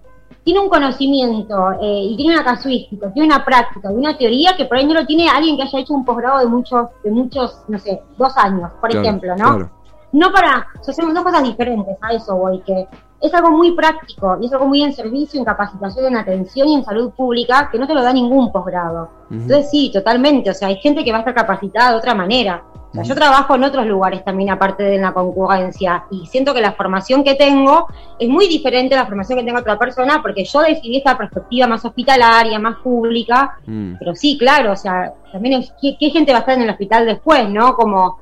tiene 0.43 0.59
un 0.59 0.69
conocimiento 0.69 1.71
eh, 1.81 2.01
y 2.09 2.17
tiene 2.17 2.33
una 2.33 2.43
casuística, 2.43 3.11
tiene 3.13 3.27
una 3.33 3.45
práctica 3.45 3.91
y 3.91 3.95
una 3.95 4.17
teoría 4.17 4.55
que 4.57 4.65
por 4.65 4.77
ahí 4.77 4.85
no 4.85 4.95
lo 4.95 5.05
tiene 5.05 5.29
alguien 5.29 5.55
que 5.55 5.63
haya 5.63 5.79
hecho 5.79 5.93
un 5.93 6.03
posgrado 6.03 6.39
de 6.39 6.47
muchos, 6.47 6.87
de 7.03 7.11
muchos, 7.11 7.61
no 7.67 7.77
sé, 7.79 8.01
dos 8.17 8.35
años, 8.37 8.69
por 8.81 8.89
Claro, 8.89 9.05
ejemplo, 9.07 9.35
¿no? 9.37 9.45
claro. 9.45 9.69
No 10.11 10.31
para, 10.31 10.67
o 10.79 10.83
sea, 10.83 10.91
hacemos 10.91 11.13
dos 11.13 11.23
cosas 11.23 11.43
diferentes 11.43 11.95
a 12.01 12.13
eso, 12.13 12.35
voy, 12.35 12.59
que 12.61 12.87
es 13.21 13.33
algo 13.33 13.51
muy 13.51 13.71
práctico 13.73 14.37
y 14.41 14.47
es 14.47 14.53
algo 14.53 14.67
muy 14.67 14.81
en 14.81 14.93
servicio, 14.93 15.39
en 15.39 15.45
capacitación, 15.45 16.07
en 16.07 16.17
atención 16.17 16.67
y 16.67 16.75
en 16.75 16.83
salud 16.83 17.11
pública 17.11 17.69
que 17.71 17.77
no 17.77 17.87
te 17.87 17.93
lo 17.93 18.01
da 18.01 18.11
ningún 18.11 18.51
posgrado. 18.51 19.09
Entonces 19.29 19.69
sí, 19.69 19.91
totalmente, 19.93 20.49
o 20.49 20.53
sea, 20.53 20.69
hay 20.69 20.77
gente 20.77 21.03
que 21.03 21.11
va 21.11 21.17
a 21.17 21.21
estar 21.21 21.35
capacitada 21.35 21.91
de 21.91 21.97
otra 21.97 22.15
manera. 22.15 22.63
O 22.89 22.93
sea, 22.93 23.03
yo 23.03 23.15
trabajo 23.15 23.55
en 23.55 23.63
otros 23.63 23.85
lugares 23.85 24.25
también 24.25 24.49
aparte 24.49 24.83
de 24.83 24.95
en 24.95 25.03
la 25.03 25.13
concurrencia 25.13 26.03
y 26.11 26.25
siento 26.25 26.53
que 26.53 26.59
la 26.59 26.73
formación 26.73 27.23
que 27.23 27.35
tengo 27.35 27.87
es 28.19 28.27
muy 28.27 28.49
diferente 28.49 28.95
a 28.95 29.03
la 29.03 29.05
formación 29.05 29.39
que 29.39 29.45
tengo 29.45 29.59
otra 29.59 29.79
persona 29.79 30.21
porque 30.21 30.43
yo 30.43 30.59
decidí 30.59 30.97
esta 30.97 31.17
perspectiva 31.17 31.67
más 31.67 31.85
hospitalaria, 31.85 32.59
más 32.59 32.79
pública, 32.79 33.57
Mm. 33.65 33.93
pero 33.97 34.13
sí, 34.13 34.37
claro, 34.37 34.73
o 34.73 34.75
sea, 34.75 35.13
también 35.31 35.61
es 35.61 35.73
qué, 35.81 35.95
qué 35.97 36.09
gente 36.09 36.33
va 36.33 36.39
a 36.39 36.41
estar 36.41 36.55
en 36.55 36.63
el 36.63 36.69
hospital 36.69 37.05
después, 37.05 37.47
¿no? 37.49 37.75
Como 37.75 38.17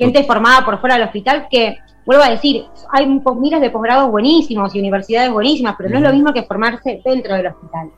gente 0.00 0.24
formada 0.24 0.64
por 0.64 0.80
fuera 0.80 0.96
del 0.96 1.04
hospital 1.04 1.46
que, 1.50 1.78
vuelvo 2.06 2.24
a 2.24 2.30
decir, 2.30 2.64
hay 2.90 3.06
miles 3.06 3.60
de 3.60 3.70
posgrados 3.70 4.10
buenísimos 4.10 4.74
y 4.74 4.80
universidades 4.80 5.30
buenísimas, 5.30 5.74
pero 5.76 5.90
no 5.90 5.98
es 5.98 6.02
lo 6.02 6.12
mismo 6.12 6.32
que 6.32 6.42
formarse 6.42 7.02
dentro 7.04 7.34
del 7.34 7.48
hospital. 7.48 7.90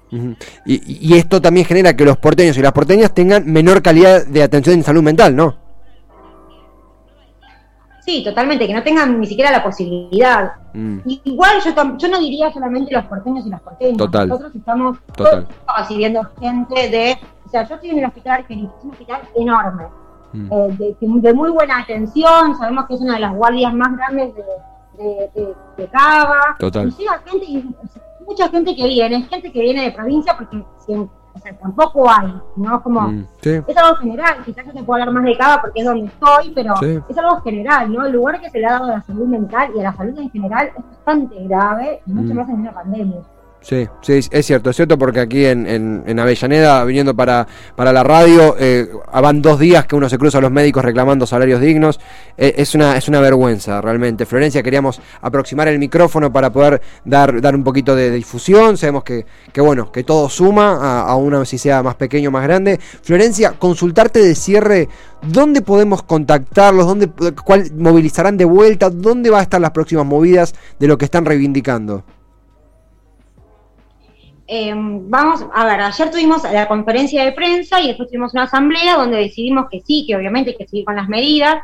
Y, 0.66 1.08
y 1.08 1.16
esto 1.16 1.40
también 1.40 1.64
genera 1.64 1.94
que 1.96 2.04
los 2.04 2.16
porteños 2.18 2.58
y 2.58 2.62
las 2.62 2.72
porteñas 2.72 3.14
tengan 3.14 3.50
menor 3.50 3.80
calidad 3.82 4.26
de 4.26 4.42
atención 4.42 4.76
en 4.76 4.82
salud 4.82 5.02
mental, 5.02 5.34
¿no? 5.36 5.62
Sí, 8.04 8.24
totalmente, 8.24 8.66
que 8.66 8.74
no 8.74 8.82
tengan 8.82 9.20
ni 9.20 9.26
siquiera 9.28 9.52
la 9.52 9.62
posibilidad. 9.62 10.54
Mm. 10.74 10.98
Igual 11.22 11.62
yo, 11.64 11.70
yo 11.98 12.08
no 12.08 12.18
diría 12.18 12.52
solamente 12.52 12.92
los 12.92 13.04
porteños 13.04 13.46
y 13.46 13.50
las 13.50 13.60
porteñas. 13.60 13.96
Total. 13.96 14.28
Nosotros 14.28 14.56
estamos 14.56 14.98
Total. 15.16 15.46
recibiendo 15.78 16.28
gente 16.40 16.88
de... 16.90 17.16
O 17.46 17.48
sea, 17.48 17.68
yo 17.68 17.76
estoy 17.76 17.90
en 17.90 17.98
el 18.00 18.06
hospital 18.06 18.40
Argentina, 18.40 18.72
es 18.76 18.84
un 18.84 18.90
hospital 18.90 19.20
enorme, 19.36 19.84
Mm. 20.32 20.52
eh, 20.52 20.76
de, 20.78 20.96
de 21.20 21.34
muy 21.34 21.50
buena 21.50 21.78
atención, 21.80 22.56
sabemos 22.58 22.86
que 22.86 22.94
es 22.94 23.00
una 23.00 23.14
de 23.14 23.20
las 23.20 23.34
guardias 23.34 23.72
más 23.74 23.96
grandes 23.96 24.34
de, 24.34 24.42
de, 24.98 25.54
de- 25.76 25.88
Cava. 25.88 26.56
Total. 26.58 26.88
Y 26.88 26.92
llega 26.92 27.18
gente, 27.26 27.46
y, 27.46 27.74
mucha 28.26 28.48
gente 28.48 28.74
que 28.76 28.86
viene, 28.86 29.22
gente 29.22 29.50
que 29.52 29.60
viene 29.60 29.82
de 29.84 29.92
provincia, 29.92 30.36
porque 30.36 30.64
o 31.34 31.38
sea, 31.38 31.56
tampoco 31.58 32.08
hay, 32.10 32.34
¿no? 32.56 32.82
Como, 32.82 33.00
Mm, 33.08 33.26
sí. 33.40 33.60
es 33.66 33.76
algo 33.76 33.96
general, 33.96 34.36
quizás 34.44 34.66
yo 34.66 34.72
te 34.72 34.82
puedo 34.82 35.00
hablar 35.00 35.14
más 35.14 35.24
de 35.24 35.36
Cava 35.38 35.60
porque 35.62 35.80
es 35.80 35.86
donde 35.86 36.06
estoy, 36.06 36.52
pero 36.54 36.76
Sí. 36.76 36.98
es 37.08 37.18
algo 37.18 37.40
general, 37.40 37.90
¿no? 37.92 38.04
El 38.04 38.12
lugar 38.12 38.38
que 38.40 38.50
se 38.50 38.58
le 38.60 38.66
ha 38.66 38.72
dado 38.72 38.84
a 38.84 38.88
la 38.96 39.02
salud 39.02 39.26
mental 39.26 39.70
y 39.74 39.80
a 39.80 39.84
la 39.84 39.92
salud 39.94 40.18
en 40.18 40.30
general 40.30 40.70
es 40.76 40.84
bastante 40.84 41.34
grave, 41.44 42.02
y 42.06 42.12
mucho 42.12 42.34
Mm. 42.34 42.36
más 42.36 42.48
en 42.50 42.54
una 42.60 42.72
pandemia. 42.72 43.20
Sí, 43.62 43.88
sí, 44.00 44.20
es 44.28 44.46
cierto, 44.46 44.70
es 44.70 44.76
cierto 44.76 44.98
porque 44.98 45.20
aquí 45.20 45.46
en, 45.46 45.66
en, 45.68 46.18
Avellaneda, 46.18 46.84
viniendo 46.84 47.14
para, 47.14 47.46
para 47.76 47.92
la 47.92 48.02
radio, 48.02 48.56
eh, 48.58 48.88
van 49.12 49.40
dos 49.40 49.60
días 49.60 49.86
que 49.86 49.94
uno 49.94 50.08
se 50.08 50.18
cruza 50.18 50.38
a 50.38 50.40
los 50.40 50.50
médicos 50.50 50.84
reclamando 50.84 51.26
salarios 51.26 51.60
dignos. 51.60 52.00
Eh, 52.36 52.54
es, 52.56 52.74
una, 52.74 52.96
es 52.96 53.06
una 53.06 53.20
vergüenza 53.20 53.80
realmente. 53.80 54.26
Florencia, 54.26 54.64
queríamos 54.64 55.00
aproximar 55.20 55.68
el 55.68 55.78
micrófono 55.78 56.32
para 56.32 56.50
poder 56.52 56.82
dar, 57.04 57.40
dar 57.40 57.54
un 57.54 57.62
poquito 57.62 57.94
de 57.94 58.10
difusión. 58.10 58.76
Sabemos 58.76 59.04
que, 59.04 59.26
que 59.52 59.60
bueno, 59.60 59.92
que 59.92 60.02
todo 60.02 60.28
suma, 60.28 60.78
a, 60.82 61.02
a 61.02 61.14
una 61.14 61.44
si 61.44 61.56
sea 61.56 61.84
más 61.84 61.94
pequeño 61.94 62.30
o 62.30 62.32
más 62.32 62.42
grande. 62.42 62.80
Florencia, 63.02 63.52
consultarte 63.52 64.18
de 64.18 64.34
cierre, 64.34 64.88
¿dónde 65.22 65.62
podemos 65.62 66.02
contactarlos? 66.02 66.84
¿Dónde, 66.84 67.08
¿Cuál 67.44 67.70
movilizarán 67.76 68.36
de 68.36 68.44
vuelta? 68.44 68.90
¿Dónde 68.90 69.30
va 69.30 69.38
a 69.38 69.42
estar 69.42 69.60
las 69.60 69.70
próximas 69.70 70.04
movidas 70.04 70.52
de 70.80 70.88
lo 70.88 70.98
que 70.98 71.04
están 71.04 71.24
reivindicando? 71.24 72.02
Eh, 74.54 74.74
vamos, 74.76 75.46
a 75.54 75.64
ver, 75.64 75.80
ayer 75.80 76.10
tuvimos 76.10 76.42
la 76.42 76.68
conferencia 76.68 77.24
de 77.24 77.32
prensa 77.32 77.80
y 77.80 77.86
después 77.86 78.10
tuvimos 78.10 78.34
una 78.34 78.42
asamblea 78.42 78.96
donde 78.96 79.16
decidimos 79.16 79.64
que 79.70 79.80
sí, 79.80 80.04
que 80.06 80.14
obviamente 80.14 80.50
hay 80.50 80.56
que 80.58 80.66
seguir 80.68 80.84
con 80.84 80.94
las 80.94 81.08
medidas. 81.08 81.56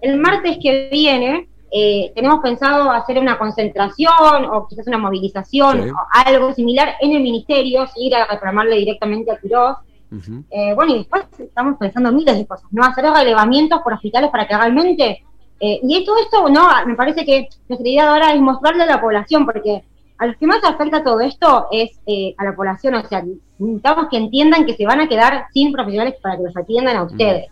El 0.00 0.16
martes 0.16 0.56
que 0.62 0.88
viene 0.90 1.46
eh, 1.70 2.10
tenemos 2.14 2.40
pensado 2.40 2.90
hacer 2.90 3.18
una 3.18 3.36
concentración 3.36 4.46
o 4.50 4.66
quizás 4.66 4.86
una 4.86 4.96
movilización 4.96 5.82
Sí. 5.82 5.90
o 5.90 5.96
algo 6.26 6.54
similar 6.54 6.94
en 7.02 7.12
el 7.12 7.22
ministerio, 7.22 7.86
ir 7.96 8.14
a 8.14 8.26
reclamarle 8.26 8.76
directamente 8.76 9.30
a 9.30 9.36
Quirós. 9.36 9.76
Ujú. 10.10 10.42
Eh, 10.50 10.72
bueno, 10.74 10.94
y 10.94 10.98
después 11.00 11.24
estamos 11.38 11.76
pensando 11.78 12.12
miles 12.12 12.38
de 12.38 12.46
cosas, 12.46 12.66
¿no? 12.70 12.82
Hacer 12.82 13.04
relevamientos 13.04 13.82
por 13.82 13.92
hospitales 13.92 14.30
para 14.30 14.48
que 14.48 14.56
realmente... 14.56 15.22
eh, 15.60 15.80
y 15.82 16.04
todo 16.06 16.16
esto, 16.18 16.48
¿no? 16.48 16.66
Me 16.86 16.94
parece 16.94 17.26
que 17.26 17.48
nuestra 17.68 17.88
idea 17.90 18.10
ahora 18.10 18.32
es 18.32 18.40
mostrarle 18.40 18.84
a 18.84 18.86
la 18.86 19.00
población, 19.02 19.44
porque 19.44 19.84
a 20.22 20.26
los 20.26 20.36
que 20.36 20.46
más 20.46 20.62
afecta 20.64 21.02
todo 21.02 21.20
esto 21.20 21.66
es 21.72 21.98
eh, 22.06 22.34
a 22.38 22.44
la 22.44 22.54
población, 22.54 22.94
o 22.94 23.02
sea, 23.08 23.24
necesitamos 23.58 24.06
que 24.10 24.16
entiendan 24.16 24.64
que 24.64 24.74
se 24.74 24.86
van 24.86 25.00
a 25.00 25.08
quedar 25.08 25.46
sin 25.52 25.72
profesionales 25.72 26.14
para 26.22 26.36
que 26.36 26.44
los 26.44 26.56
atiendan 26.56 26.96
a 26.96 27.02
ustedes. 27.02 27.46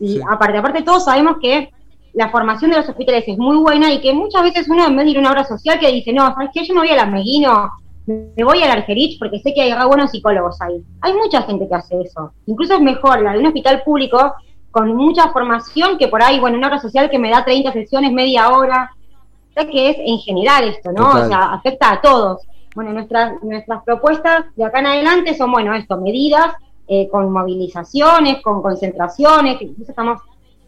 Y 0.00 0.14
Sí. 0.14 0.20
aparte, 0.28 0.58
aparte 0.58 0.82
todos 0.82 1.04
sabemos 1.04 1.36
que 1.40 1.70
la 2.14 2.30
formación 2.30 2.70
de 2.70 2.78
los 2.78 2.88
hospitales 2.88 3.24
es 3.26 3.38
muy 3.38 3.56
buena 3.58 3.92
y 3.92 4.00
que 4.00 4.12
muchas 4.12 4.42
veces 4.42 4.68
uno 4.68 4.86
en 4.86 4.96
vez 4.96 5.04
de 5.04 5.10
ir 5.12 5.18
a 5.18 5.20
una 5.20 5.30
obra 5.30 5.44
social 5.44 5.78
que 5.78 5.92
dice, 5.92 6.12
no, 6.12 6.26
¿sabes 6.34 6.50
qué? 6.52 6.64
Yo 6.64 6.74
me 6.74 6.80
voy 6.80 6.90
al 6.90 6.98
Armeguino, 6.98 7.70
me 8.06 8.44
voy 8.44 8.62
al 8.62 8.70
Argerich 8.70 9.18
porque 9.18 9.38
sé 9.38 9.52
que 9.54 9.62
hay 9.62 9.86
buenos 9.86 10.10
psicólogos 10.10 10.60
ahí. 10.62 10.82
Hay 11.02 11.12
mucha 11.14 11.42
gente 11.42 11.68
que 11.68 11.74
hace 11.74 12.00
eso. 12.00 12.32
Incluso 12.46 12.74
es 12.74 12.80
mejor 12.80 13.22
la 13.22 13.32
de 13.34 13.38
un 13.40 13.46
hospital 13.46 13.82
público 13.84 14.32
con 14.70 14.94
mucha 14.96 15.28
formación 15.30 15.98
que 15.98 16.08
por 16.08 16.22
ahí, 16.22 16.40
bueno, 16.40 16.56
una 16.58 16.68
obra 16.68 16.78
social 16.80 17.10
que 17.10 17.18
me 17.18 17.30
da 17.30 17.44
30 17.44 17.72
sesiones, 17.72 18.10
media 18.12 18.50
hora. 18.50 18.90
Que 19.54 19.90
es 19.90 19.96
en 19.98 20.18
general 20.18 20.68
esto, 20.68 20.90
¿no? 20.92 21.04
Total. 21.06 21.22
O 21.22 21.28
sea, 21.28 21.52
afecta 21.52 21.92
a 21.92 22.00
todos. 22.00 22.42
Bueno, 22.74 22.92
nuestras, 22.92 23.42
nuestras 23.42 23.82
propuestas 23.82 24.44
de 24.56 24.64
acá 24.64 24.78
en 24.78 24.86
adelante 24.86 25.34
son, 25.34 25.52
bueno, 25.52 25.74
esto, 25.74 26.00
medidas 26.00 26.54
eh, 26.88 27.08
con 27.08 27.30
movilizaciones, 27.32 28.42
con 28.42 28.62
concentraciones, 28.62 29.58
que 29.58 29.64
incluso 29.64 29.90
estamos 29.90 30.20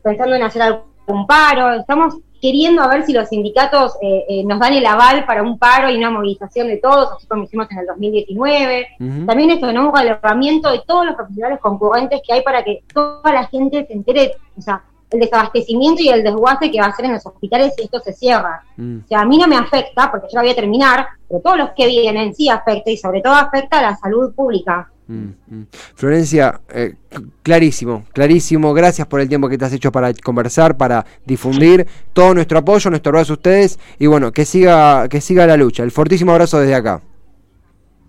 pensando 0.03 0.37
en 0.37 0.43
hacer 0.43 0.63
algún 0.63 1.27
paro, 1.27 1.73
estamos 1.75 2.17
queriendo 2.41 2.83
a 2.83 2.89
ver 2.89 3.07
si 3.07 3.13
los 3.13 3.29
sindicatos 3.29 3.97
eh, 4.03 4.25
eh, 4.29 4.45
nos 4.45 4.59
dan 4.59 4.73
el 4.75 4.85
aval 4.85 5.25
para 5.27 5.45
un 5.45 5.59
paro 5.59 5.89
y 5.89 5.97
una 5.97 6.11
movilización 6.11 6.67
de 6.67 6.79
todos, 6.79 7.13
así 7.17 7.27
como 7.29 7.45
hicimos 7.45 7.71
en 7.71 7.79
el 7.79 7.87
2019. 7.87 8.87
Ujú. 8.99 9.27
También 9.27 9.51
esto, 9.51 9.73
¿no? 9.73 9.89
Un 9.89 9.97
relevamiento 9.97 10.73
de 10.73 10.83
todos 10.85 11.07
los 11.07 11.15
profesionales 11.15 11.61
concurrentes 11.61 12.21
que 12.27 12.33
hay 12.35 12.43
para 12.43 12.65
que 12.65 12.83
toda 12.93 13.33
la 13.33 13.47
gente 13.47 13.87
se 13.87 13.93
entere, 13.93 14.35
o 14.59 14.61
sea, 14.61 14.83
el 15.13 15.21
desabastecimiento 15.21 16.03
y 16.03 16.09
el 16.09 16.23
desguace 16.23 16.71
que 16.71 16.81
va 16.81 16.87
a 16.87 16.91
hacer 16.91 17.05
en 17.05 17.13
los 17.13 17.27
hospitales 17.27 17.73
si 17.77 17.85
esto 17.85 18.01
se 18.01 18.13
cierra. 18.13 18.63
Mm. 18.77 18.99
O 19.05 19.09
sea, 19.09 19.21
a 19.21 19.25
mí 19.25 19.39
no 19.39 19.47
me 19.47 19.57
afecta, 19.57 20.11
porque 20.11 20.29
yo 20.31 20.37
la 20.37 20.43
voy 20.43 20.51
a 20.51 20.57
terminar, 20.57 21.07
pero 21.29 21.41
todos 21.41 21.59
los 21.59 21.71
que 21.77 21.87
vienen 21.87 22.35
sí 22.35 22.49
afecta 22.49 22.91
y 22.91 22.97
sobre 22.97 23.21
todo 23.21 23.35
afecta 23.35 23.79
a 23.79 23.83
la 23.83 23.97
salud 23.97 24.35
pública. 24.35 24.89
Mm, 25.09 25.31
mm. 25.47 25.67
Florencia, 25.95 26.61
eh, 26.73 26.95
clarísimo, 27.43 28.05
clarísimo. 28.13 28.73
Gracias 28.73 29.07
por 29.07 29.21
el 29.21 29.29
tiempo 29.29 29.49
que 29.49 29.59
te 29.59 29.65
has 29.65 29.73
hecho 29.73 29.93
para 29.93 30.13
conversar, 30.15 30.77
para 30.77 31.05
difundir 31.25 31.87
todo 32.13 32.35
nuestro 32.35 32.59
apoyo, 32.59 32.89
nuestro 32.91 33.11
abrazo 33.11 33.35
a 33.35 33.37
ustedes 33.37 33.79
y 33.99 34.07
bueno, 34.07 34.33
que 34.33 34.45
siga, 34.45 35.09
que 35.09 35.21
siga 35.21 35.47
la 35.47 35.57
lucha. 35.57 35.83
El 35.83 35.91
fortísimo 35.91 36.33
abrazo 36.33 36.61
desde 36.61 36.75
acá. 36.75 37.03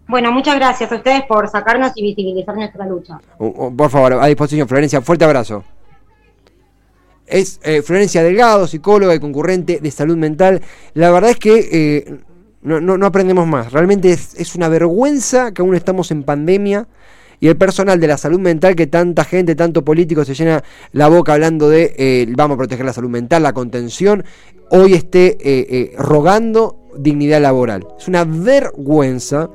Bueno, 0.08 0.32
muchas 0.32 0.56
gracias 0.56 0.92
a 0.92 0.96
ustedes 0.96 1.24
por 1.24 1.48
sacarnos 1.50 1.92
y 1.96 2.04
visibilizar 2.04 2.56
nuestra 2.56 2.86
lucha. 2.86 3.20
Uh, 3.40 3.66
uh, 3.66 3.76
por 3.76 3.90
favor, 3.90 4.14
a 4.14 4.28
disposición, 4.28 4.68
Florencia, 4.68 5.02
fuerte 5.02 5.26
abrazo. 5.26 5.64
Es 7.34 7.60
eh, 7.64 7.82
Florencia 7.82 8.22
Delgado, 8.22 8.68
psicóloga 8.68 9.16
y 9.16 9.20
concurrente 9.20 9.80
de 9.82 9.90
salud 9.90 10.16
mental. 10.16 10.62
La 10.94 11.10
verdad 11.10 11.32
es 11.32 11.38
que 11.38 11.68
eh, 11.72 12.20
no, 12.62 13.06
aprendemos 13.08 13.48
más. 13.48 13.74
Realmente 13.74 14.12
es, 14.12 14.54
una 14.54 14.70
vergüenza 14.70 15.52
que 15.52 15.64
aún 15.64 15.74
estamos 15.74 16.12
en 16.12 16.22
pandemia 16.22 16.88
y 17.40 17.48
el 17.48 17.58
personal 17.58 18.00
de 18.00 18.06
la 18.06 18.20
salud 18.20 18.40
mental, 18.40 18.76
que 18.76 18.86
tanta 18.86 19.24
gente, 19.24 19.56
tanto 19.56 19.84
político 19.84 20.24
se 20.24 20.36
llena 20.36 20.64
la 20.92 21.08
boca 21.08 21.34
hablando 21.34 21.70
de 21.70 21.96
eh, 21.98 22.28
vamos 22.38 22.54
a 22.54 22.58
proteger 22.60 22.86
la 22.86 22.94
salud 22.94 23.10
mental, 23.10 23.42
la 23.42 23.54
contención, 23.54 24.24
hoy 24.70 24.94
esté 24.94 25.96
rogando 25.98 26.92
dignidad 27.00 27.42
laboral. 27.42 27.88
Es 27.98 28.08
una 28.08 28.26
vergüenza. 28.26 29.50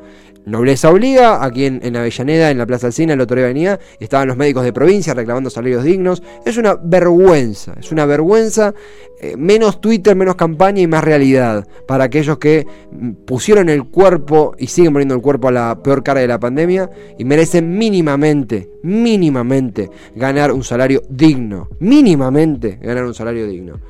Nobleza 0.48 0.90
obliga, 0.90 1.44
aquí 1.44 1.66
en, 1.66 1.80
en 1.82 1.96
Avellaneda, 1.96 2.50
en 2.50 2.58
la 2.58 2.66
Plaza 2.66 2.88
Alcina, 2.88 3.12
en 3.12 3.18
la 3.18 3.26
Torre 3.26 3.44
Avenida, 3.44 3.78
estaban 4.00 4.28
los 4.28 4.36
médicos 4.36 4.64
de 4.64 4.72
provincia 4.72 5.14
reclamando 5.14 5.50
salarios 5.50 5.84
dignos. 5.84 6.22
Es 6.44 6.56
una 6.56 6.74
vergüenza, 6.74 7.74
es 7.78 7.92
una 7.92 8.06
vergüenza. 8.06 8.74
eh, 9.20 9.36
menos 9.36 9.80
Twitter, 9.80 10.14
menos 10.14 10.36
campaña 10.36 10.80
y 10.80 10.86
más 10.86 11.02
realidad 11.02 11.66
para 11.86 12.04
aquellos 12.04 12.38
que 12.38 12.66
mm, 12.90 13.10
pusieron 13.26 13.68
el 13.68 13.84
cuerpo 13.84 14.54
y 14.58 14.68
siguen 14.68 14.92
poniendo 14.92 15.14
el 15.14 15.20
cuerpo 15.20 15.48
a 15.48 15.52
la 15.52 15.82
peor 15.82 16.02
cara 16.02 16.20
de 16.20 16.28
la 16.28 16.38
pandemia 16.38 16.88
y 17.18 17.24
merecen 17.24 17.76
mínimamente, 17.76 18.70
mínimamente 18.82 19.90
ganar 20.14 20.52
un 20.52 20.62
salario 20.62 21.02
digno. 21.08 21.68
Mínimamente 21.80 22.78
ganar 22.80 23.04
un 23.04 23.14
salario 23.14 23.46
digno. 23.46 23.80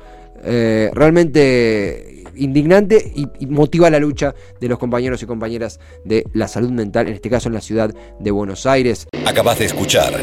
Eh, 0.43 0.89
realmente 0.93 2.23
indignante 2.35 3.11
y, 3.15 3.27
y 3.39 3.45
motiva 3.47 3.89
la 3.89 3.99
lucha 3.99 4.33
de 4.59 4.67
los 4.67 4.79
compañeros 4.79 5.21
y 5.21 5.25
compañeras 5.25 5.79
de 6.05 6.25
la 6.33 6.47
salud 6.47 6.71
mental, 6.71 7.07
en 7.07 7.13
este 7.13 7.29
caso 7.29 7.49
en 7.49 7.55
la 7.55 7.61
ciudad 7.61 7.93
de 8.19 8.31
Buenos 8.31 8.65
Aires. 8.65 9.07
Acabas 9.25 9.59
de 9.59 9.65
escuchar 9.65 10.13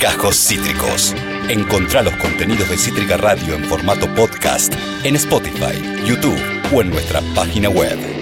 Cajos 0.00 0.36
Cítricos. 0.36 1.14
Encontrá 1.48 2.02
los 2.02 2.14
contenidos 2.16 2.68
de 2.68 2.76
Cítrica 2.76 3.16
Radio 3.16 3.54
en 3.54 3.64
formato 3.64 4.12
podcast 4.14 4.74
en 5.04 5.16
Spotify, 5.16 5.80
YouTube 6.06 6.40
o 6.74 6.80
en 6.80 6.90
nuestra 6.90 7.20
página 7.34 7.68
web. 7.68 8.15